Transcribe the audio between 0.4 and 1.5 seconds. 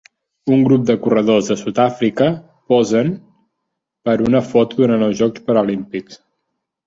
Un grup de corredors